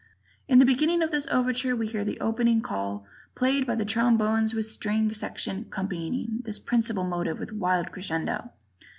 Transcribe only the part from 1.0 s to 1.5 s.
of this